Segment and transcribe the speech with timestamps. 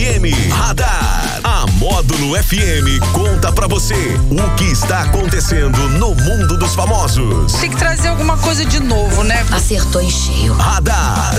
[0.00, 0.32] Jemi.
[0.48, 0.99] Hadar
[2.20, 7.54] Módulo FM conta pra você o que está acontecendo no mundo dos famosos.
[7.54, 9.42] Tem que trazer alguma coisa de novo, né?
[9.50, 10.52] Acertou em cheio.
[10.52, 11.30] Radar.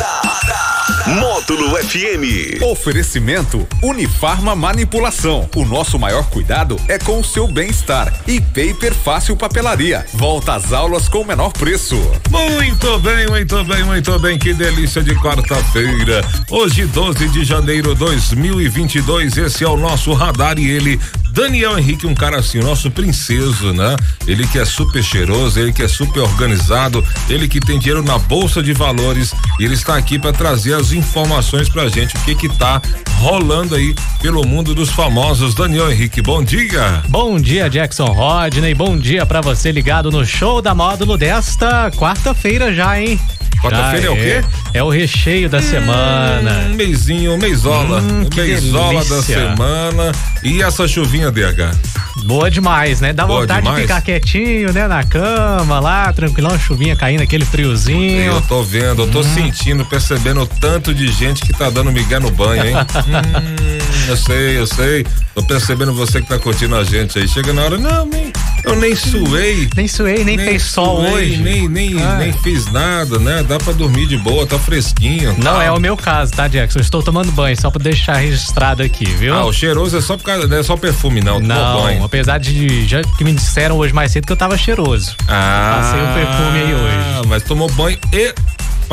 [1.07, 2.61] Módulo FM.
[2.63, 5.49] Oferecimento Unifarma Manipulação.
[5.55, 8.13] O nosso maior cuidado é com o seu bem-estar.
[8.27, 10.05] E Paper Fácil Papelaria.
[10.13, 11.95] Volta às aulas com o menor preço.
[12.29, 14.39] Muito bem, muito bem, muito bem.
[14.39, 16.21] Que delícia de quarta-feira.
[16.49, 19.37] Hoje, 12 de janeiro de 2022.
[19.37, 20.99] Esse é o nosso radar e ele
[21.31, 23.95] Daniel Henrique, um cara assim, o nosso princeso, né?
[24.27, 28.17] Ele que é super cheiroso, ele que é super organizado, ele que tem dinheiro na
[28.17, 32.35] bolsa de valores e ele está aqui para trazer as informações pra gente, o que
[32.35, 32.81] que tá
[33.19, 35.53] rolando aí pelo mundo dos famosos.
[35.53, 37.01] Daniel Henrique, bom dia.
[37.07, 38.73] Bom dia, Jackson Rodney.
[38.73, 43.19] Bom dia para você ligado no show da módulo desta quarta-feira já, hein?
[43.59, 44.41] Quarta-feira é o quê?
[44.73, 46.67] É o recheio da hum, semana.
[46.69, 48.01] Um mêsinho, meizola.
[48.01, 50.11] Hum, meizola da semana.
[50.43, 51.75] E essa chuvinha, DH?
[52.23, 53.13] Boa demais, né?
[53.13, 53.77] Dá Boa vontade demais.
[53.77, 54.87] de ficar quietinho, né?
[54.87, 58.33] Na cama, lá, tranquilão, chuvinha caindo, aquele friozinho.
[58.33, 59.23] Eu tô vendo, eu tô hum.
[59.23, 62.75] sentindo, percebendo o tanto de gente que tá dando migué no banho, hein?
[62.75, 65.05] hum, eu sei, eu sei.
[65.33, 67.27] Tô percebendo você que tá curtindo a gente aí.
[67.27, 68.31] Chega na hora, não, nem,
[68.63, 69.69] eu nem suei.
[69.75, 71.37] Nem suei, nem, nem fez sol hoje.
[71.37, 73.43] Nem, nem, nem fiz nada, né?
[73.43, 75.35] Dá pra dormir de boa, tá fresquinho.
[75.37, 75.63] Não tá.
[75.63, 76.79] é o meu caso, tá, Jackson?
[76.79, 79.33] Eu estou tomando banho, só pra deixar registrado aqui, viu?
[79.33, 81.39] Ah, o cheiroso é só por causa, é só perfume, não.
[81.39, 82.03] Não, banho.
[82.03, 85.15] apesar de já que me disseram hoje mais cedo que eu tava cheiroso.
[85.27, 85.81] Ah.
[85.81, 87.27] Passei o perfume aí hoje.
[87.27, 88.33] Mas tomou banho e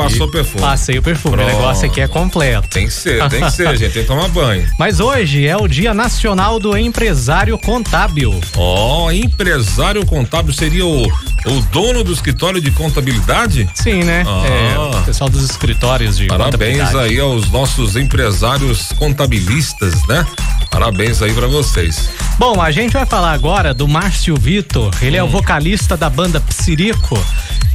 [0.03, 0.61] Passou o perfume.
[0.61, 1.35] Passei o perfume.
[1.35, 1.49] Pronto.
[1.49, 2.69] O negócio aqui é completo.
[2.69, 3.93] Tem que ser, tem que ser, gente.
[3.93, 4.65] Tem que tomar banho.
[4.79, 8.39] Mas hoje é o Dia Nacional do Empresário Contábil.
[8.55, 13.69] Ó, oh, empresário contábil seria o, o dono do escritório de contabilidade?
[13.73, 14.23] Sim, né?
[14.25, 14.43] Ah.
[14.47, 20.25] É, o pessoal dos escritórios de Parabéns aí aos nossos empresários contabilistas, né?
[20.69, 22.09] Parabéns aí para vocês.
[22.37, 24.93] Bom, a gente vai falar agora do Márcio Vitor.
[25.01, 25.19] Ele hum.
[25.19, 25.29] é o hum.
[25.29, 27.17] vocalista da banda Psirico.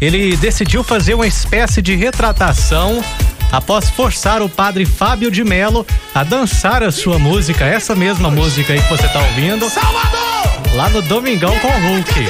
[0.00, 3.02] Ele decidiu fazer uma espécie de retratação
[3.50, 8.72] após forçar o padre Fábio de Melo a dançar a sua música, essa mesma música
[8.72, 9.68] aí que você tá ouvindo.
[9.70, 10.74] Salvador!
[10.74, 12.28] Lá no Domingão com o Hulk.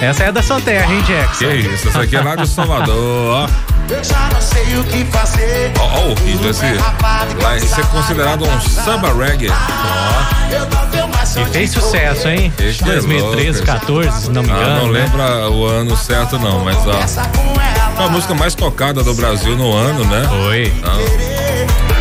[0.00, 1.48] Essa é da sua terra, hein, Jackson?
[1.48, 3.77] Que isso, essa aqui é lá de Salvador, ó.
[3.90, 5.72] Eu já não sei o que fazer.
[5.78, 6.64] Ó, ó o ritmo, esse.
[7.42, 9.48] Lá, esse é considerado um samba reggae.
[9.50, 10.38] Ó.
[11.40, 12.52] E fez sucesso, hein?
[12.56, 14.64] 2013, 14, se não me engano.
[14.64, 15.00] Ah, não né?
[15.00, 18.02] lembra o ano certo, não, mas ó.
[18.02, 20.26] a música mais tocada do Brasil no ano, né?
[20.28, 20.66] Foi.
[20.66, 21.47] Então,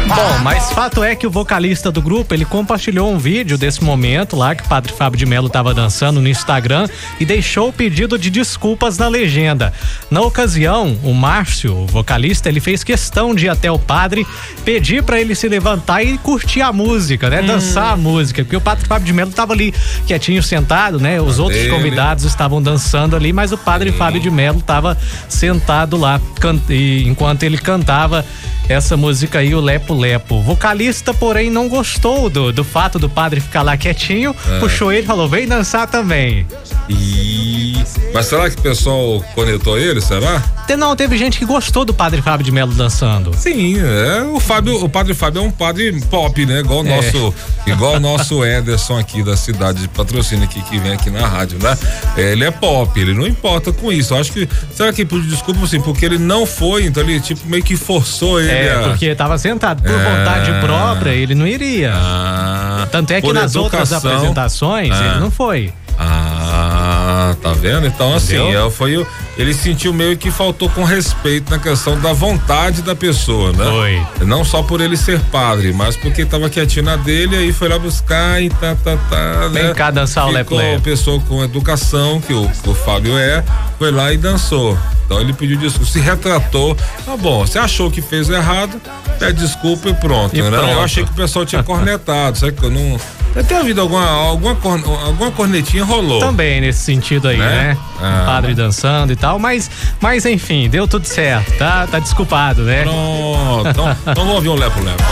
[0.07, 4.37] Bom, mas fato é que o vocalista do grupo, ele compartilhou um vídeo desse momento
[4.37, 6.87] lá que o Padre Fábio de Melo estava dançando no Instagram
[7.19, 9.73] e deixou o pedido de desculpas na legenda.
[10.09, 14.25] Na ocasião, o Márcio, o vocalista, ele fez questão de ir até o padre
[14.63, 17.41] pedir para ele se levantar e curtir a música, né?
[17.41, 17.47] Hum.
[17.47, 19.73] Dançar a música, porque o Padre Fábio de Melo estava ali
[20.05, 21.19] quietinho sentado, né?
[21.19, 21.73] Os outros dele.
[21.75, 23.97] convidados estavam dançando ali, mas o Padre Sim.
[23.97, 24.97] Fábio de Melo estava
[25.27, 26.21] sentado lá
[26.69, 28.25] enquanto ele cantava
[28.69, 30.41] essa música aí, o Lepo Lepo.
[30.41, 34.59] vocalista, porém, não gostou do, do fato do padre ficar lá quietinho, é.
[34.59, 36.45] puxou ele e falou: vem dançar também.
[36.89, 37.75] E...
[38.13, 40.41] Mas será que o pessoal conectou ele, será?
[40.77, 43.33] Não, teve gente que gostou do padre Fábio de Melo dançando.
[43.35, 46.59] Sim, é, o Fábio, o padre Fábio é um padre pop, né?
[46.59, 46.95] Igual o é.
[46.95, 47.33] nosso,
[47.65, 51.57] igual o nosso Ederson aqui da cidade de patrocínio aqui, que vem aqui na rádio,
[51.61, 51.77] né?
[52.17, 54.13] É, ele é pop, ele não importa com isso.
[54.13, 57.63] Eu acho que, será que desculpa assim, porque ele não foi, então ele tipo meio
[57.63, 58.89] que forçou ele É, a...
[58.89, 60.17] porque tava sentado por é...
[60.17, 61.93] vontade própria, ele não iria.
[61.95, 65.73] Ah, Tanto é que nas educação, outras apresentações ah, ele não foi.
[65.99, 67.87] Ah, tá vendo?
[67.87, 68.67] Então, assim, Entendeu?
[68.67, 72.95] assim, foi o, ele sentiu meio que faltou com respeito na questão da vontade da
[72.95, 73.65] pessoa, né?
[73.65, 74.25] Foi.
[74.25, 77.77] Não só por ele ser padre, mas porque tava quietinho na dele, aí foi lá
[77.77, 79.47] buscar e tá, tá, tá.
[79.49, 79.73] Vem né?
[79.73, 83.43] cá dançar o Ficou uma pessoa com educação, que o, o Fábio é,
[83.77, 84.77] foi lá e dançou.
[85.05, 86.75] Então ele pediu desculpa, se retratou.
[87.05, 88.79] Tá bom, você achou que fez errado,
[89.17, 90.49] pede desculpa e pronto, e né?
[90.49, 90.69] Pronto.
[90.69, 92.99] Eu achei que o pessoal tinha cornetado, sabe que eu não.
[93.37, 94.57] Deve ter havido alguma, alguma,
[95.05, 96.19] alguma cornetinha rolou.
[96.19, 97.45] Também nesse sentido aí, né?
[97.45, 97.77] né?
[98.01, 98.23] Ah.
[98.25, 99.69] Padre dançando e tal, mas,
[100.01, 101.85] mas enfim, deu tudo certo, tá?
[101.85, 102.81] Tá desculpado, né?
[102.81, 103.69] Pronto.
[103.69, 105.03] Então, então vamos ouvir um lepo-lepo.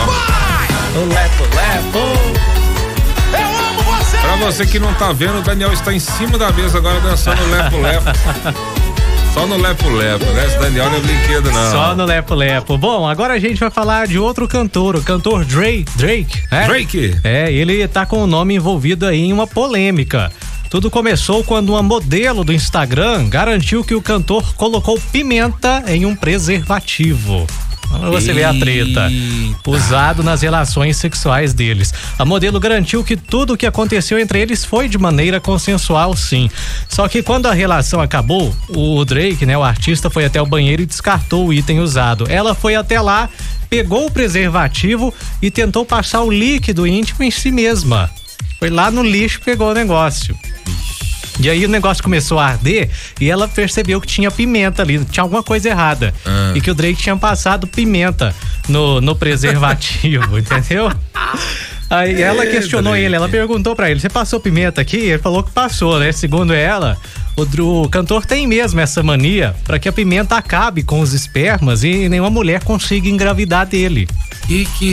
[0.95, 2.45] O lepo-lepo.
[4.21, 7.39] Pra você que não tá vendo, o Daniel está em cima da mesa agora dançando
[7.51, 8.05] lepo-lepo.
[9.35, 10.45] Só no Lepo Lepo, né?
[10.45, 11.71] Esse Daniel não é brinquedo, não.
[11.71, 12.77] Só no Lepo Lepo.
[12.77, 15.91] Bom, agora a gente vai falar de outro cantor, o cantor Drake.
[15.97, 16.65] Drake, né?
[16.65, 17.19] Drake.
[17.21, 20.31] É, ele tá com o nome envolvido aí em uma polêmica.
[20.69, 26.15] Tudo começou quando uma modelo do Instagram garantiu que o cantor colocou pimenta em um
[26.15, 27.45] preservativo.
[28.11, 29.09] Você vê a treta.
[29.65, 31.93] Usado nas relações sexuais deles.
[32.17, 36.49] A modelo garantiu que tudo o que aconteceu entre eles foi de maneira consensual, sim.
[36.89, 40.81] Só que quando a relação acabou, o Drake, né, o artista, foi até o banheiro
[40.81, 42.25] e descartou o item usado.
[42.29, 43.29] Ela foi até lá,
[43.69, 48.09] pegou o preservativo e tentou passar o líquido íntimo em si mesma.
[48.59, 50.35] Foi lá no lixo pegou o negócio.
[51.39, 52.89] E aí o negócio começou a arder
[53.19, 56.13] e ela percebeu que tinha pimenta ali, tinha alguma coisa errada.
[56.25, 56.53] Ah.
[56.55, 58.33] E que o Drake tinha passado pimenta
[58.69, 60.91] no, no preservativo, entendeu?
[61.89, 63.05] Aí ela questionou Drake.
[63.05, 64.97] ele, ela perguntou pra ele: Você passou pimenta aqui?
[64.97, 66.11] Ele falou que passou, né?
[66.11, 66.97] Segundo ela,
[67.37, 71.83] o, o cantor tem mesmo essa mania pra que a pimenta acabe com os espermas
[71.83, 74.07] e nenhuma mulher consiga engravidar dele.
[74.47, 74.85] Que que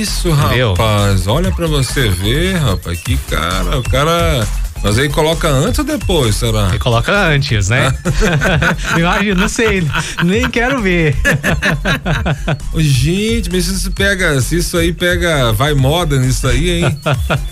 [0.00, 0.70] isso, Entendeu?
[0.74, 1.26] rapaz?
[1.26, 3.00] Olha pra você ver, rapaz.
[3.00, 4.46] Que cara, o cara.
[4.86, 6.68] Mas aí coloca antes ou depois, será?
[6.68, 7.92] Ele coloca antes, né?
[8.96, 9.84] Imagina, não sei,
[10.24, 11.16] nem quero ver.
[12.76, 16.98] Gente, mas se isso pega, se isso aí pega, vai moda nisso aí, hein?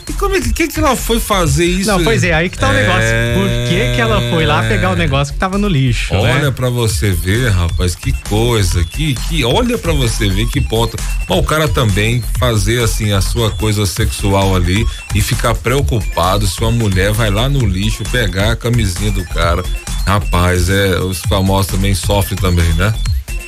[0.08, 1.90] E como é que, que que ela foi fazer isso?
[1.90, 3.02] Não, pois é, aí que tá o negócio.
[3.02, 3.34] É.
[3.34, 6.50] Por que que ela foi lá pegar o negócio que tava no lixo, Olha né?
[6.52, 10.96] pra você ver, rapaz, que coisa, que, que olha pra você ver que ponto.
[11.26, 14.86] Bom, o cara também fazer assim a sua coisa sexual ali
[15.16, 19.62] e ficar preocupado se uma mulher vai lá no lixo pegar a camisinha do cara.
[20.06, 22.92] Rapaz, é, os famosos também sofrem também, né?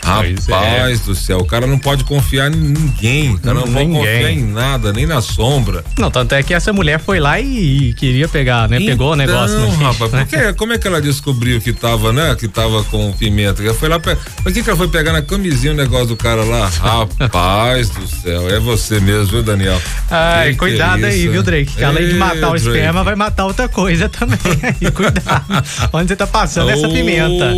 [0.07, 0.53] Pois é.
[0.53, 4.31] Rapaz do céu, o cara não pode confiar em ninguém, o cara não pode confiar
[4.31, 5.85] em nada, nem na sombra.
[5.99, 8.79] Não, tanto é que essa mulher foi lá e, e queria pegar, né?
[8.79, 9.83] Pegou o negócio Então, lixo.
[9.83, 10.27] rapaz, né?
[10.31, 12.35] porque, como é que ela descobriu que tava, né?
[12.39, 13.63] Que tava com pimenta?
[13.63, 14.17] Ela foi lá, pe...
[14.43, 16.69] por que que ela foi pegar na camisinha o negócio do cara lá?
[16.81, 19.81] Rapaz do céu, é você mesmo, viu, Daniel?
[20.11, 21.73] Ai, Que que cuidado é aí, viu, Drake?
[21.75, 22.67] Que além de Ei, matar o Drake.
[22.69, 24.39] esperma, vai matar outra coisa também.
[24.95, 25.45] Cuidado.
[25.93, 27.53] Onde você tá passando essa pimenta?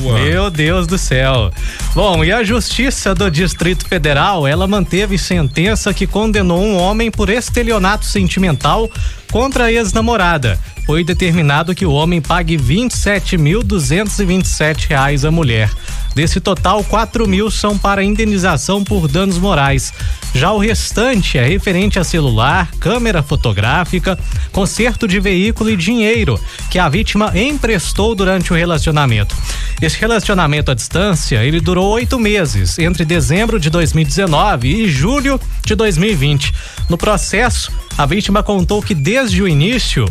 [0.00, 0.18] Boa.
[0.18, 1.50] Meu Deus do céu.
[1.94, 7.28] Bom, e a Justiça do Distrito Federal, ela manteve sentença que condenou um homem por
[7.28, 8.90] estelionato sentimental
[9.30, 10.58] contra a ex-namorada.
[10.86, 15.70] Foi determinado que o homem pague 27.227 reais à mulher.
[16.14, 19.92] Desse total, 4 mil são para indenização por danos morais.
[20.34, 24.18] Já o restante é referente a celular, câmera fotográfica,
[24.52, 29.36] conserto de veículo e dinheiro que a vítima emprestou durante o relacionamento.
[29.80, 35.74] Esse relacionamento à distância, ele durou oito meses, entre dezembro de 2019 e julho de
[35.74, 36.52] 2020.
[36.88, 40.06] No processo, a vítima contou que desde o início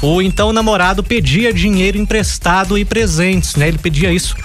[0.00, 3.68] o então namorado pedia dinheiro emprestado e presentes, né?
[3.68, 4.36] Ele pedia isso,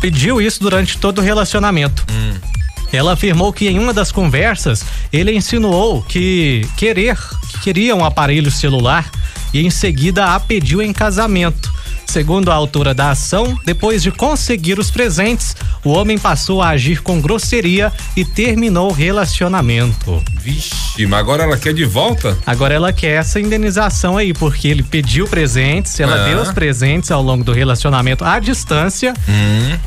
[0.00, 2.04] pediu isso durante todo o relacionamento.
[2.92, 7.18] Ela afirmou que em uma das conversas ele insinuou que querer,
[7.50, 9.10] que queria um aparelho celular
[9.52, 11.70] e em seguida a pediu em casamento.
[12.12, 17.02] Segundo a autora da ação, depois de conseguir os presentes, o homem passou a agir
[17.02, 20.22] com grosseria e terminou o relacionamento.
[20.40, 22.36] Vixe, mas agora ela quer de volta?
[22.46, 26.30] Agora ela quer essa indenização aí, porque ele pediu presentes, ela É.
[26.30, 29.12] deu os presentes ao longo do relacionamento à distância.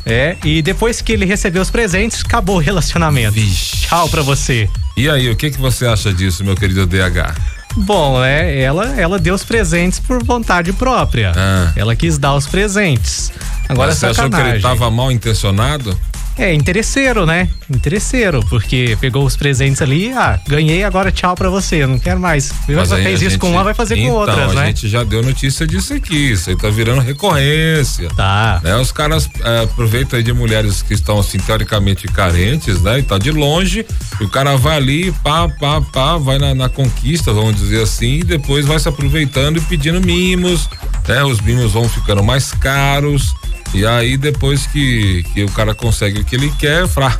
[0.06, 3.32] É, e depois que ele recebeu os presentes, acabou o relacionamento.
[3.32, 3.78] Vixe.
[3.88, 4.70] Tchau pra você.
[4.96, 7.34] E aí, o que que você acha disso, meu querido DH?
[7.76, 11.32] Bom, é, ela, ela deu os presentes por vontade própria.
[11.36, 11.72] Ah.
[11.74, 13.32] Ela quis dar os presentes.
[13.68, 15.98] Agora Mas você achou que ele tava mal intencionado?
[16.38, 17.48] É, interesseiro, né?
[17.68, 22.50] Interesseiro, porque pegou os presentes ali, ah, ganhei, agora tchau pra você, não quero mais.
[22.68, 24.66] Mas fez a isso gente- com uma, vai fazer com então, outras, a né?
[24.68, 28.08] gente já deu notícia disso aqui, isso aí tá virando recorrência.
[28.16, 28.60] Tá.
[28.62, 28.76] né?
[28.76, 32.98] Os caras é, aproveitam aí de mulheres que estão assim teoricamente carentes, né?
[33.00, 33.84] E tá de longe,
[34.20, 38.20] e o cara vai ali, pá, pá, pá, vai na, na conquista, vamos dizer assim,
[38.20, 40.68] e depois vai se aproveitando e pedindo mimos,
[41.06, 41.22] né?
[41.24, 43.34] Os mimos vão ficando mais caros,
[43.74, 47.18] e aí depois que, que o cara consegue o que ele quer, frá,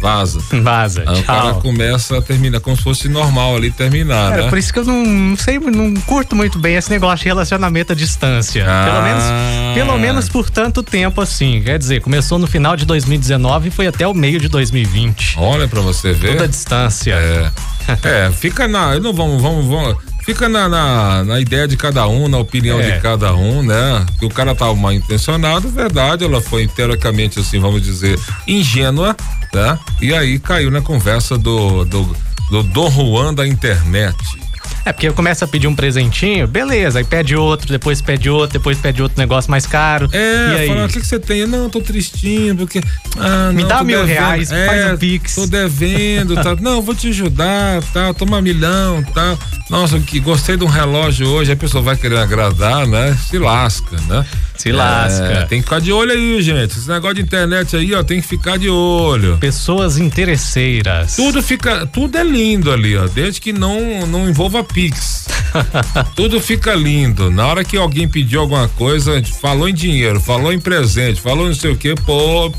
[0.00, 0.40] vaza.
[0.62, 1.60] Vaza, Aí o cara tchau.
[1.60, 4.48] começa a terminar como se fosse normal ali terminar, Cara, né?
[4.48, 7.92] por isso que eu não, não sei, não curto muito bem esse negócio de relacionamento
[7.92, 8.64] à distância.
[8.66, 8.84] Ah.
[8.84, 11.62] Pelo menos, pelo menos por tanto tempo assim.
[11.64, 15.36] Quer dizer, começou no final de 2019 e foi até o meio de 2020.
[15.38, 16.32] Olha pra você ver.
[16.32, 17.14] Toda a distância.
[17.14, 17.50] É.
[18.04, 18.98] É, fica na.
[19.00, 19.96] Não vamos, vamos, vamos.
[20.24, 22.92] Fica na, na, na ideia de cada um, na opinião É.
[22.92, 24.06] de cada um, né?
[24.18, 29.16] Que o cara tava mal intencionado, verdade, ela foi teoricamente, assim, vamos dizer, ingênua,
[29.52, 29.78] né?
[30.00, 32.16] E aí caiu na conversa do, do,
[32.50, 34.16] do Dom Juan da internet.
[34.84, 38.78] É, porque começa a pedir um presentinho, beleza, aí pede outro, depois pede outro, depois
[38.78, 40.08] pede outro negócio mais caro.
[40.12, 40.68] É, e aí?
[40.68, 41.46] fala, o que, que você tem?
[41.46, 42.80] Não, tô tristinho, porque
[43.18, 44.14] Ah, Me não, dá mil devendo.
[44.16, 45.34] reais, é, faz um pix.
[45.36, 46.56] Tô devendo, tá?
[46.60, 48.12] Não, vou te ajudar, tá?
[48.12, 49.36] Toma milhão, tá?
[49.70, 53.16] Nossa, que gostei de um relógio hoje, a pessoa vai querer agradar, né?
[53.30, 54.26] Se lasca, né?
[54.56, 55.24] Se lasca.
[55.24, 56.76] É, tem que ficar de olho aí, gente.
[56.78, 59.38] Esse negócio de internet aí, ó, tem que ficar de olho.
[59.38, 59.96] Pessoas
[60.42, 61.16] interesseiras.
[61.16, 65.26] Tudo fica, tudo é lindo ali, ó, desde que não não envolva Pix.
[66.16, 67.30] tudo fica lindo.
[67.30, 71.54] Na hora que alguém pediu alguma coisa, falou em dinheiro, falou em presente, falou não
[71.54, 72.52] sei o que, pô,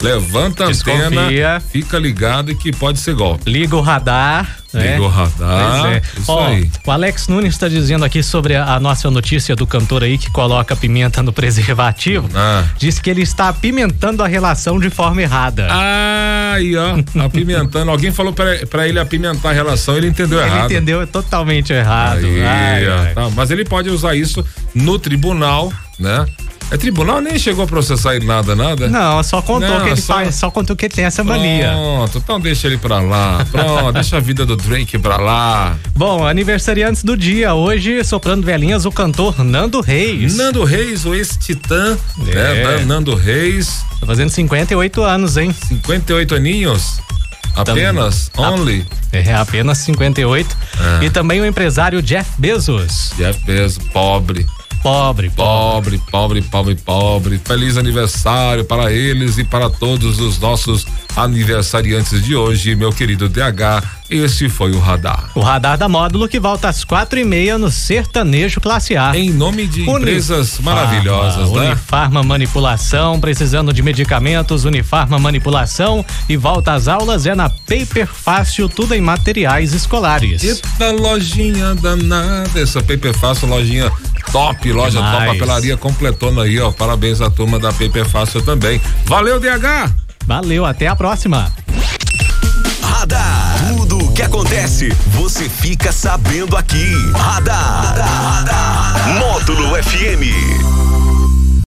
[0.00, 1.06] levanta a Desconfia.
[1.06, 3.50] antena, fica ligado que pode ser golpe.
[3.50, 4.61] Liga o radar.
[4.72, 4.92] Né?
[4.92, 5.92] Liga o radar.
[5.92, 6.02] É.
[6.18, 6.70] Isso Ó, aí.
[6.86, 10.30] O Alex Nunes está dizendo aqui sobre a, a nossa notícia do cantor aí que
[10.30, 12.28] coloca pimenta no preservativo.
[12.34, 12.64] Ah.
[12.78, 15.68] Diz que ele está apimentando a relação de forma errada.
[15.70, 17.90] Aí, ó, apimentando.
[17.90, 20.70] Alguém falou pra, pra ele apimentar a relação, ele entendeu ele errado.
[20.70, 22.24] entendeu totalmente errado.
[22.24, 23.14] Aí, Ai, ai.
[23.14, 26.24] tá, mas ele pode usar isso no tribunal, né?
[26.72, 28.88] É tribunal, nem chegou a processar ele nada, nada.
[28.88, 31.68] Não, só contou Não, que ele só- faz, só contou que ele tem essa mania.
[31.72, 33.46] Pronto, então deixa ele pra lá.
[33.50, 35.76] Pronto, deixa a vida do Drake pra lá.
[35.94, 37.52] Bom, aniversariantes do dia.
[37.54, 40.34] Hoje, soprando velhinhas, o cantor Nando Reis.
[40.34, 41.96] Nando Reis, o ex-titã,
[42.28, 42.34] É.
[42.78, 42.84] né?
[42.86, 45.54] Nando Reis, Tá fazendo 58 anos, hein?
[45.68, 46.98] 58 aninhos.
[47.54, 48.86] Apenas, only.
[49.12, 50.56] É apenas 58.
[51.02, 51.04] É.
[51.04, 53.12] E também o empresário Jeff Bezos.
[53.16, 54.46] Jeff Bezos, pobre.
[54.82, 55.98] Pobre, pobre.
[56.10, 57.40] Pobre, pobre, pobre.
[57.44, 60.84] Feliz aniversário para eles e para todos os nossos
[61.14, 64.02] aniversariantes de hoje, meu querido DH.
[64.10, 65.30] Esse foi o Radar.
[65.34, 69.16] O radar da módulo que volta às quatro e meia no Sertanejo Classe A.
[69.16, 71.68] Em nome de empresas maravilhosas, né?
[71.68, 78.68] Unifarma Manipulação, precisando de medicamentos, Unifarma Manipulação e volta às aulas é na Paper Fácil,
[78.68, 80.42] tudo em materiais escolares.
[80.44, 83.90] Eita lojinha danada, essa Paper Fácil, lojinha
[84.32, 85.32] top, loja top, Demais.
[85.32, 86.72] papelaria completona aí, ó.
[86.72, 88.80] Parabéns à turma da Paper Fácil também.
[89.04, 89.92] Valeu, DH!
[90.26, 91.52] Valeu, até a próxima.
[92.82, 93.56] Radar.
[93.76, 96.92] Tudo o que acontece, você fica sabendo aqui.
[97.14, 97.94] Radar.
[99.18, 100.81] Módulo FM.